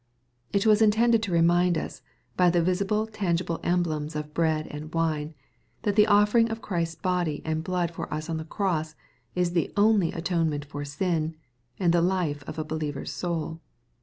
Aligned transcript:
It 0.51 0.65
was 0.65 0.81
intended 0.81 1.21
to 1.21 1.31
remind 1.31 1.77
us, 1.77 2.01
by 2.35 2.49
the 2.49 2.63
visible, 2.63 3.05
tangible 3.05 3.59
emblems 3.61 4.15
of 4.15 4.33
bread 4.33 4.65
and 4.71 4.91
wine, 4.91 5.35
that 5.83 5.95
the 5.95 6.07
offering 6.07 6.49
of 6.49 6.59
Christ's 6.59 6.95
body 6.95 7.39
and 7.45 7.63
blood 7.63 7.91
for 7.91 8.11
us 8.11 8.27
on 8.27 8.37
the 8.37 8.43
cross, 8.45 8.95
is 9.35 9.51
the 9.51 9.71
only 9.77 10.11
atonement 10.11 10.65
for 10.65 10.83
sin, 10.85 11.35
and 11.77 11.93
the 11.93 12.01
life 12.01 12.43
of 12.47 12.57
a 12.57 12.63
believer's 12.65 13.11
soul. 13.11 13.61